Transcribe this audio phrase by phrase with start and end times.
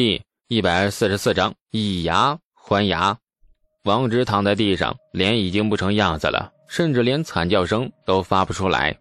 [0.00, 3.18] 第一百四十四章以牙还牙。
[3.82, 8.96] 王直躺在地上，脸已经不成样子了，甚至连惨叫声都发不出来，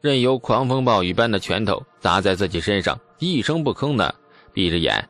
[0.00, 4.14] 任由狂风暴雨般的拳头砸在自己身上，一声不吭的
[4.54, 5.06] 闭着眼。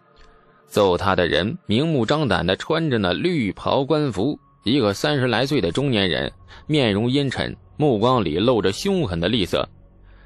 [0.66, 6.32] 揍他的人明目张胆的穿着那绿袍官服，一个三十来岁的中年人，
[6.66, 9.68] 面容阴沉，目光里露着凶狠的厉色。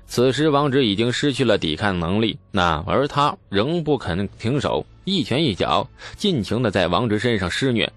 [0.06, 7.90] 此时，王直已经失去了抵抗能力，那而他仍不肯停手，一拳一脚，尽情的在王直身上施虐。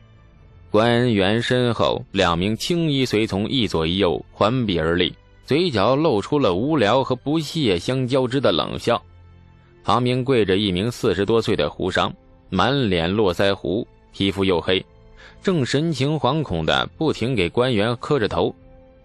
[0.72, 5.14] 官员身后，两名青衣随从一左一右环臂而立，
[5.46, 9.02] 嘴角露出了无聊和不屑相交织的冷笑。
[9.84, 12.14] 旁边跪着一名四十多岁的胡商，
[12.50, 14.84] 满脸络腮胡，皮肤黝黑，
[15.42, 18.54] 正神情惶恐的不停给官员磕着头。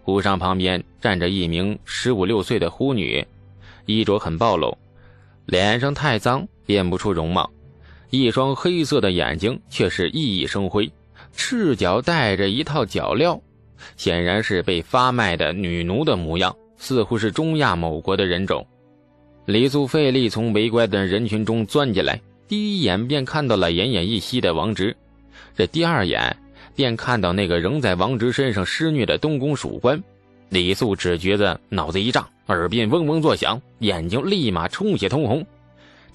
[0.05, 3.25] 胡商旁边站着一名十五六岁的忽女，
[3.85, 4.77] 衣着很暴露，
[5.45, 7.49] 脸上太脏辨不出容貌，
[8.09, 10.91] 一双黑色的眼睛却是熠熠生辉，
[11.31, 13.39] 赤脚带着一套脚镣，
[13.95, 18.67] 显然是被发卖的女奴的模样，似乎是中亚某国的人种。
[19.45, 24.93] 李素费力从围观的人群中钻进来，第一眼便看到了奄奄一息的王直，
[25.55, 26.35] 这第二眼。
[26.75, 30.03] 便看到那个仍在王直身上施虐的东宫属官，
[30.49, 35.45] 李素只觉得脑子一胀，耳边嗡嗡作响，眼睛立马充血通红。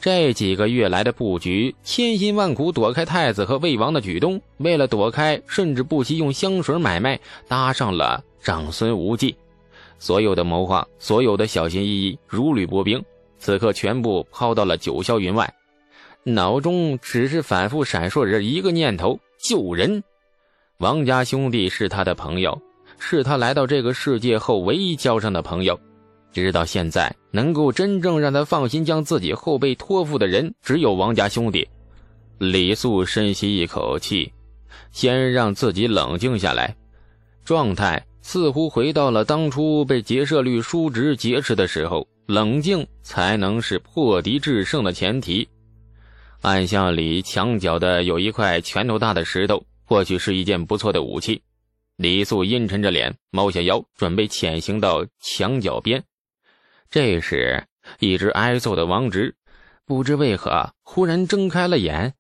[0.01, 9.35] 这几个月来的布局，千辛万苦躲开太子和魏王的举动，为了躲开，甚至不惜用香水买卖搭上了长孙无忌。
[9.99, 13.05] 所有的谋划，所有的小心翼翼，如履薄冰，
[13.41, 15.53] 此刻全部抛到了九霄云外，
[16.23, 20.05] 脑中只是反复闪烁着一个念头：救人。
[20.79, 22.57] 王家兄弟是他的朋友，
[23.01, 25.77] 是他来到这个世界后唯一交上的朋友。
[26.33, 31.69] 直到现在，能够真正让他放心将自己后背托付的人，只有王家兄弟。
[32.39, 34.33] 李素深吸一口气，
[34.93, 36.77] 先让自己冷静下来，
[37.45, 42.07] 状态似乎回到了当初被劫舍率叔侄劫持的时候。
[42.29, 45.49] 冷静才能是破敌制胜的前提。
[46.43, 49.65] 暗巷里墙角的有一块拳头大的石头。
[49.89, 51.41] 或许是一件不错的武器。
[51.97, 56.05] 李素阴沉着脸，猫下腰，准备潜行到墙角边。
[56.91, 57.65] 这时，
[57.99, 59.35] 一直挨揍的王直，
[59.87, 62.13] 不知为何忽然睁开了眼。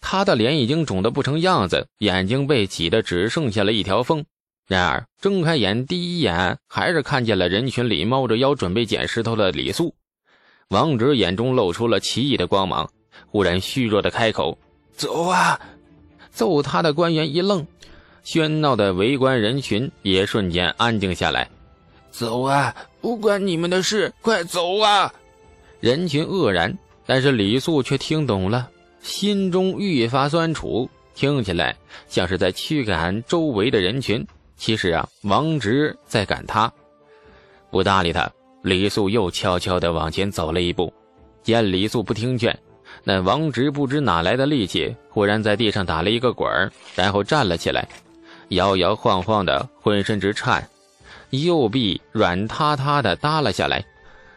[0.00, 4.24] 他的脸已经肿得不成样子，眼睛被挤得只剩下了一条缝。
[4.68, 9.96] 然而，睁开眼第一眼，还是看见了人群里猫着腰准备捡石头的李素。
[10.68, 12.88] 王直眼中露出了奇异的光芒，
[13.26, 14.56] 忽然虚弱的开口
[14.96, 15.58] ：“走啊！”
[16.38, 17.66] 揍他的官员一愣，
[18.24, 21.50] 喧闹的围观人群也瞬间安静下来。
[22.12, 25.12] 走啊，不关你们的事，快走啊！
[25.80, 28.70] 人群愕然，但是李素却听懂了，
[29.02, 31.76] 心中愈发酸楚，听起来
[32.08, 34.24] 像是在驱赶周围的人群。
[34.56, 36.72] 其实啊，王直在赶他。
[37.68, 38.30] 不搭理他，
[38.62, 40.92] 李素又悄悄地往前走了一步。
[41.42, 42.56] 见李素不听劝。
[43.04, 47.88] 那王直不知哪来的力气，忽然在地上打了一个滚然后站了起来，
[48.48, 50.68] 摇摇晃晃的，浑身直颤，
[51.30, 53.84] 右臂软塌塌的耷了下来，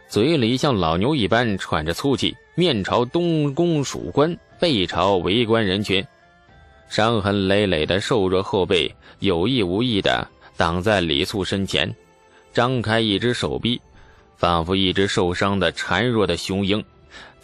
[0.08, 6.04] 嘴里像老牛一般喘着粗气，面朝东宫属官，背朝围观人群，
[6.88, 11.94] 伤痕累累的瘦弱后背有意无意的挡在李素身前，
[12.54, 13.80] 张开一只手臂，
[14.36, 16.82] 仿佛一只受伤的孱弱的雄鹰。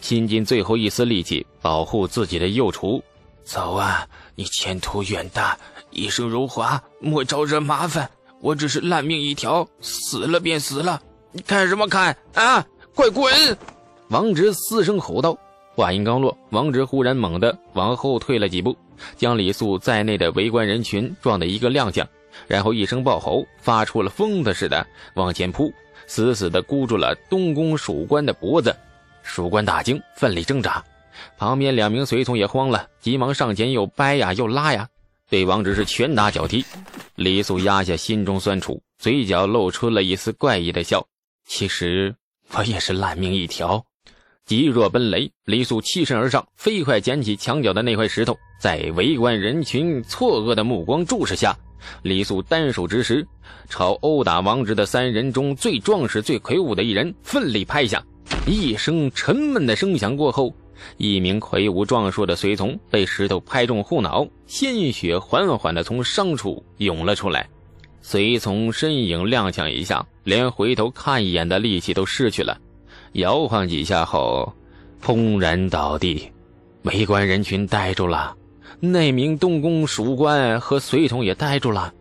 [0.01, 3.01] 拼尽最后一丝力气保护自己的幼雏，
[3.43, 4.07] 走啊！
[4.35, 5.57] 你前途远大，
[5.91, 8.09] 一生荣华，莫招惹麻烦。
[8.41, 11.01] 我只是烂命一条，死了便死了，
[11.31, 12.65] 你看什么看啊？
[12.95, 13.31] 快滚！
[14.09, 15.37] 王直嘶声吼道。
[15.75, 18.75] 话音刚落，王直忽然猛地往后退了几步，
[19.17, 22.05] 将李素在内的围观人群撞得一个踉跄，
[22.47, 25.71] 然后一声暴吼，发出了疯子似的往前扑，
[26.07, 28.75] 死死地箍住了东宫属官的脖子。
[29.29, 30.83] 属官大惊，奋力挣扎，
[31.37, 34.89] 旁边两名随从也慌了，急忙上前又掰呀又拉呀，
[35.29, 36.65] 对王直是拳打脚踢。
[37.15, 41.05] 李素压下心中酸楚，嘴角露出了一丝怪异的笑。
[41.45, 42.15] 其实
[42.53, 43.85] 我也是烂命一条。
[44.45, 51.55] 急若奔雷，李素欺身而上，飞快捡起墙角的那块石头，在围观人群错愕的目光注视下，
[52.01, 53.25] 李素单手执石，
[53.69, 58.03] 朝殴打王直的三人中最壮实、最魁梧的一人奋力拍下。
[58.45, 60.53] 一声沉闷的声响过后，
[60.97, 67.47] 一名魁梧壮硕的随从被石头拍中后脑，鲜血缓缓地从伤处涌了出来。
[68.01, 72.57] 随从身影踉跄一下，连回头看一眼的力气都失去了，
[73.13, 74.51] 摇晃几下后，
[75.03, 76.31] 轰然倒地。
[76.83, 78.35] 围观人群呆住了，
[78.79, 81.93] 那名东宫属官和随从也呆住了，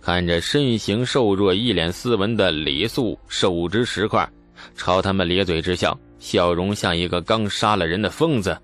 [0.00, 4.28] 看着身形瘦弱、一脸斯文的李素，手执石块，
[4.74, 8.56] 朝他们咧嘴直笑，笑容像一个刚杀了人的疯子。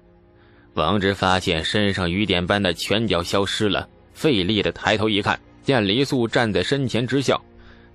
[0.75, 7.43] 王直发现身上雨点般的拳脚消失了，费力的抬头一看，见李素站在身前直笑，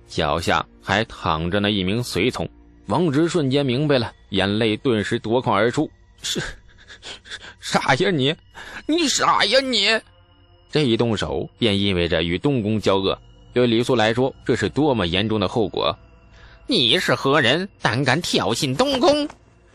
[0.06, 2.48] 脚下还躺着那一名随从。
[2.86, 5.90] 王直瞬间明白了，眼泪顿时夺眶而出
[6.22, 6.40] ：“是。”
[7.60, 8.34] 傻呀你，
[8.86, 9.88] 你傻呀你！
[10.70, 13.16] 这一动手便意味着与东宫交恶，
[13.52, 15.96] 对李素来说，这是多么严重的后果！
[16.70, 19.26] 你是何人，胆敢挑衅东宫？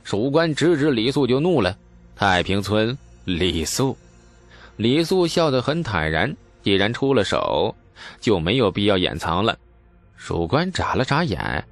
[0.03, 1.75] 守官直指李素就怒了。
[2.15, 2.95] 太平村
[3.25, 3.97] 李素，
[4.77, 6.31] 李素笑得很坦然，
[6.61, 7.75] 既然出了手，
[8.21, 9.57] 就没有必要掩藏了。
[10.15, 11.65] 守官眨了眨眼，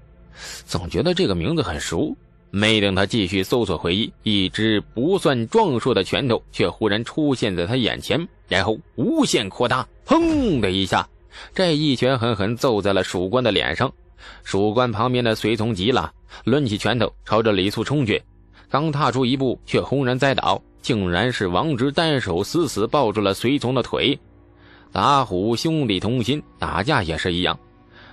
[0.66, 2.18] 总觉得这个名字很熟。
[2.50, 9.88] 没等他继续搜索回忆，一只不算壮硕的拳头却忽然出现在他眼前，然后无限扩大。
[10.04, 11.08] 砰的一下，
[11.54, 13.94] 这一拳狠狠揍在了蜀官的脸上。
[14.44, 16.12] 蜀官旁边的随从急了，
[16.46, 18.22] 抡起拳头朝着李素冲去。
[18.70, 24.18] 刚踏出一步，却轰然栽倒，竟然是王直单手死死抱住了随从的腿。
[24.92, 27.58] 打虎兄弟同心，打架也是一样。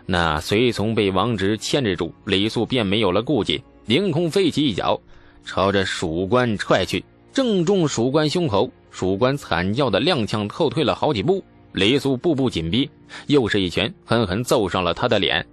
[0.07, 3.63] 那随从被王直牵制住，李素便没有了顾忌。
[3.87, 5.01] 凌空飞起一脚，
[5.45, 8.71] 朝着蜀官踹去，正中蜀官胸口。
[8.91, 11.45] 蜀官惨叫的踉跄后退了好几步。
[11.73, 12.91] 李素步步紧逼，
[13.27, 15.47] 又是一拳狠狠揍上了他的脸。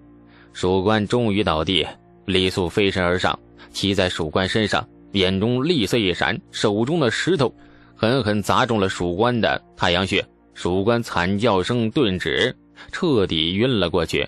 [0.56, 1.86] 蜀官终于倒地，
[2.24, 3.38] 李素飞身而上，
[3.74, 7.54] 骑在蜀官身上，眼中厉色一闪，手中的石头
[7.94, 10.26] 狠狠砸中了蜀官的太阳穴。
[10.54, 12.56] 蜀官惨叫声顿止，
[12.94, 14.26] 彻底晕了过去。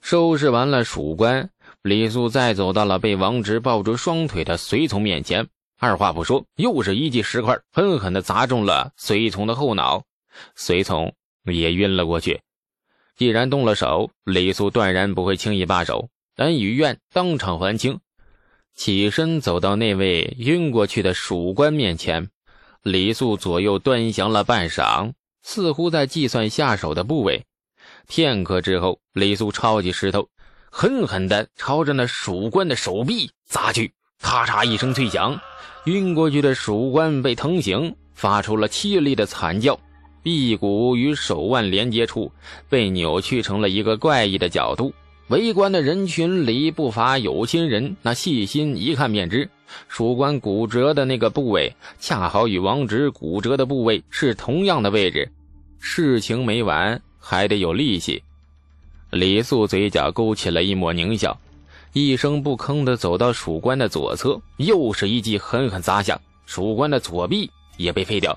[0.00, 1.50] 收拾完了蜀官。
[1.82, 5.48] 李素再走到了被王直抱住双腿的随从面前，
[5.80, 10.04] 二话不说，又是一记石块狠狠地砸中了随从的后脑，
[10.54, 11.12] 随从
[11.44, 12.40] 也晕了过去。
[13.20, 18.00] 既然动了手，李素断然不会轻易罢手，但与愿当场还清，
[18.74, 22.30] 起身走到那位晕过去的蜀官面前。
[22.82, 25.12] 李素左右端详了半晌，
[25.42, 27.44] 似乎在计算下手的部位。
[28.08, 30.26] 片刻之后，李素抄起石头。
[30.70, 35.38] 狠狠地朝着那蜀官的手臂砸去，咔嚓一声脆响，
[35.84, 39.78] 晕过去的蜀官被疼醒，发出了凄厉的惨叫，
[40.22, 42.32] 臂骨与手腕连接处
[42.68, 44.92] 被扭曲成了一个怪异的角度。
[45.28, 49.48] 围观的人群里不乏有心人，那细心一看便知，
[49.86, 55.30] 蜀官骨折的那个部位恰好与王直骨折的部位是同样的位置。
[55.78, 58.22] 事情没完，还得有利息。
[59.10, 61.38] 李素嘴角勾起了一抹狞笑，
[61.92, 68.36] 一声不吭地走到蜀官的左侧，又是一记狠狠砸下，蜀官的左臂也被废掉。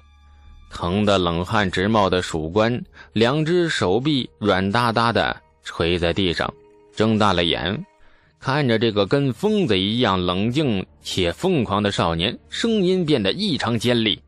[0.74, 2.84] 疼得冷汗直冒的蜀官，
[3.14, 6.52] 两只手臂软哒哒的垂在地上，
[6.96, 7.86] 睁大了眼，
[8.40, 14.22] 看着这个跟疯子一样冷静且疯狂的少年，声音变得异常尖利。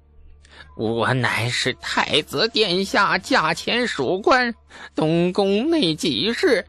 [0.78, 4.54] 我乃是太子殿下驾前属官，
[4.94, 6.66] 东宫内几事，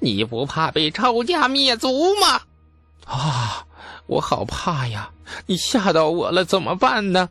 [0.00, 2.42] 你不怕被抄家灭族吗？
[3.06, 3.64] 啊，
[4.06, 5.10] 我好怕呀！
[5.46, 7.28] 你吓到我了，怎么办呢？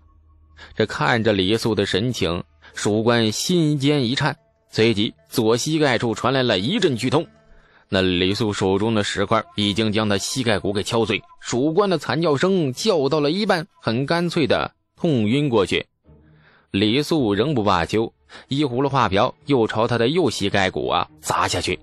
[0.75, 4.35] 这看着李素的神情，蜀官心尖一颤，
[4.69, 7.25] 随即左膝盖处传来了一阵剧痛。
[7.89, 15.85] 那李素手中的石块已经将他膝盖骨给敲碎，蜀官的惨叫声叫到了一半，很干脆的痛晕过去。
[16.71, 18.11] 李素仍不罢休，
[18.47, 21.77] 一葫芦画瓢，又朝他的右膝盖骨啊砸下去。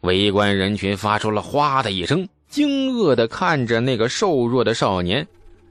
[0.00, 5.26] 围观人群发出了“哗”的一声，惊愕的看着那个瘦弱的少年。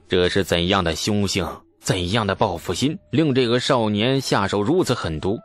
[0.08, 1.44] 这是怎样的凶性，
[1.84, 5.38] 怎样的报复心，令这个少年下手如此狠毒？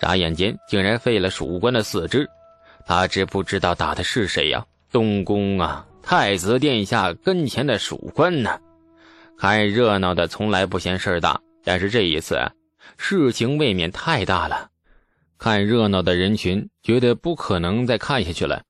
[0.00, 2.28] 眨眼间，竟然废了蜀官的四肢。
[2.84, 4.66] 他知不知道打的是谁呀？
[4.90, 8.58] 东宫啊，太子殿下跟前的蜀官呢？
[9.38, 11.40] 看热闹的从来不嫌事儿大。
[11.62, 12.36] 但是这一次，
[12.96, 14.68] 事情未免太大了。
[15.38, 18.62] 看热闹的人群觉得不可能再看下去了。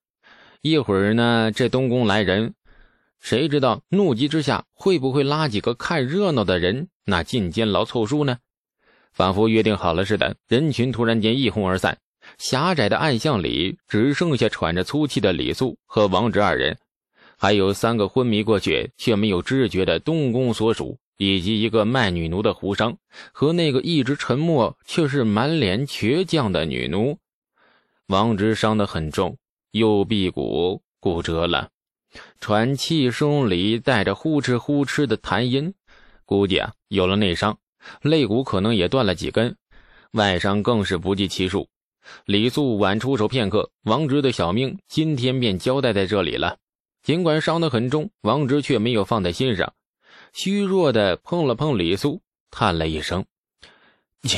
[0.61, 2.53] 一会儿呢，这东宫来人，
[3.20, 8.38] 谁知道怒急之下会不会拉几个看热闹的人那进监牢凑数呢？
[9.12, 11.98] 仿佛约定好了似的，人群突然间一哄而散。
[12.38, 16.78] 狭窄的暗巷里只剩下喘着粗气的李素和王直二人，
[17.37, 20.98] 还有三个昏迷过去却没有知觉的东宫所属。
[21.20, 22.96] 以及一个卖女奴的胡商
[23.32, 27.18] 和那个一直沉默却是满脸倔强的女奴，
[28.06, 29.37] 王直伤得很重，
[29.72, 31.70] 右臂骨骨折了，
[32.40, 35.75] 喘气声里带着呼哧呼哧的痰音，
[36.25, 37.59] 估计啊有了内伤，
[38.02, 39.57] 肋骨可能也断了几根，
[40.12, 41.68] 外伤更是不计其数。
[42.25, 46.59] 李素晚出手片刻，王直的小命今天便交代在这里了。
[47.02, 49.75] 尽管伤得很重，王直却没有放在心上，
[50.33, 53.25] 虚弱的碰了碰李素，叹了一声
[54.23, 54.30] ：“你，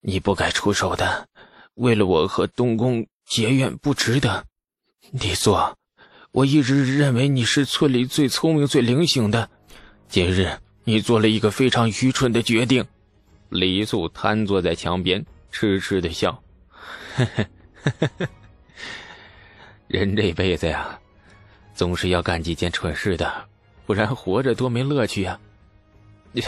[0.00, 1.28] 你不该出手的。
[1.74, 4.44] 为了我和东宫结怨，不值得。
[5.10, 5.56] 李素，
[6.34, 9.48] 我一直认为你是村里最聪明、最灵醒的，
[10.08, 12.84] 今日你做了一个非常愚蠢的决定。”
[13.50, 16.42] 李素瘫坐在墙边，痴痴的笑。
[19.86, 20.98] 人这辈子呀，
[21.72, 23.44] 总是要干几件蠢事的，
[23.86, 25.38] 不然活着多没乐趣呀！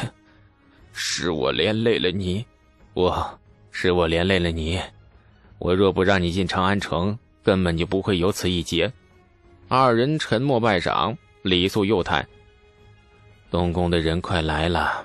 [0.93, 2.45] 是我连累了你，
[2.93, 3.39] 我
[3.71, 4.81] 是我连累了你。
[5.61, 8.93] 我若不让你进长安城，根本就不会有此一劫。
[9.69, 12.29] 二人沉默半晌，李素又叹
[13.51, 15.05] ：“东宫的人快来了，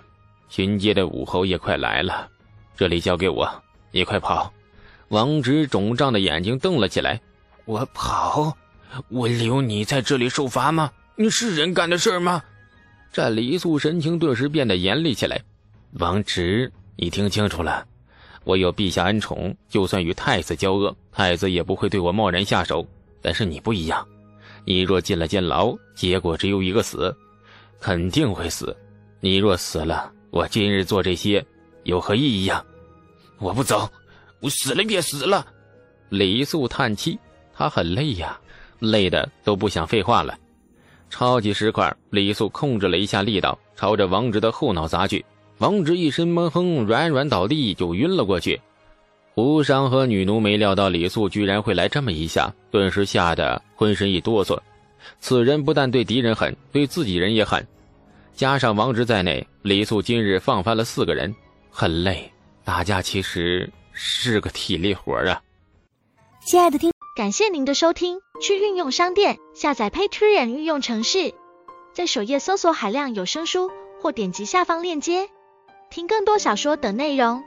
[0.49, 2.29] 巡街的武侯也快来了，
[2.77, 3.49] 这里交给我，
[3.89, 4.53] 你快跑！”
[5.09, 7.19] 王直肿胀的眼睛瞪了起来
[7.65, 8.55] ：“我跑？
[9.09, 10.91] 我留你在这里受罚吗？
[11.15, 12.43] 你是人干的事吗？”
[13.11, 15.41] 这李素神情顿时变得严厉起来
[15.99, 17.83] ：“王直，你听清楚了，
[18.43, 22.87] 我有陛下恩宠，就算与太子交恶，太子也不会对我贸然下手。
[23.23, 24.07] 但是你不一样，
[24.65, 27.15] 你若进了监牢，结果只有一个死，
[27.79, 28.75] 肯定会死。
[29.19, 31.45] 你若死了，我今日做这些
[31.83, 32.63] 有何意义呀？
[33.39, 33.89] 我不走。”
[34.41, 35.45] 我死了便死了，
[36.09, 37.19] 李素叹气，
[37.53, 38.39] 他很累呀，
[38.79, 40.35] 累的都不想废话了。
[41.11, 45.23] 抄起石块，李素控制了一下力道，朝着王直的后脑砸去。
[45.59, 48.59] 王直一身闷哼，软软倒地，就晕了过去。
[49.35, 54.59] 无伤和女奴没料到李素居然会来这么一下，顿时吓得浑身一哆嗦。
[55.19, 57.65] 此人不但对敌人狠，对自己人也狠。
[58.33, 61.35] 加上王直在内，李素今日放翻了四个人，
[61.69, 62.31] 很累。
[62.63, 63.69] 打架其实。
[63.93, 65.41] 是个体力活啊！
[66.45, 68.19] 亲爱的听，感谢您的收听。
[68.41, 71.33] 去运用商店下载 Patreon 运用城市，
[71.93, 73.69] 在首页搜索海量有声书，
[74.01, 75.29] 或点击下方链接
[75.89, 77.43] 听更多小说等内容。